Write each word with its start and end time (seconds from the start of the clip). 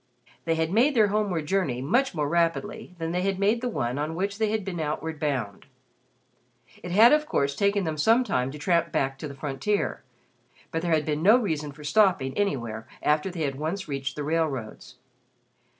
They 0.45 0.55
had 0.55 0.71
made 0.73 0.95
their 0.95 1.09
homeward 1.09 1.45
journey 1.45 1.79
much 1.79 2.15
more 2.15 2.27
rapidly 2.27 2.95
than 2.97 3.11
they 3.11 3.21
had 3.21 3.37
made 3.37 3.61
the 3.61 3.69
one 3.69 3.99
on 3.99 4.15
which 4.15 4.39
they 4.39 4.49
had 4.49 4.65
been 4.65 4.79
outward 4.79 5.19
bound. 5.19 5.67
It 6.81 6.89
had 6.89 7.13
of 7.13 7.27
course 7.27 7.55
taken 7.55 7.83
them 7.83 7.99
some 7.99 8.23
time 8.23 8.49
to 8.49 8.57
tramp 8.57 8.91
back 8.91 9.19
to 9.19 9.27
the 9.27 9.35
frontier, 9.35 10.01
but 10.71 10.81
there 10.81 10.91
had 10.91 11.05
been 11.05 11.21
no 11.21 11.37
reason 11.37 11.71
for 11.71 11.83
stopping 11.83 12.35
anywhere 12.35 12.87
after 13.03 13.29
they 13.29 13.43
had 13.43 13.59
once 13.59 13.87
reached 13.87 14.15
the 14.15 14.23
railroads. 14.23 14.95